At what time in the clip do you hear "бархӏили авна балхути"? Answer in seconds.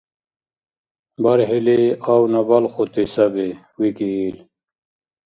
1.23-3.03